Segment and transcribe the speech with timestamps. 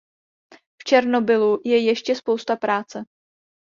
[0.81, 3.03] V Černobylu je ještě spousta práce.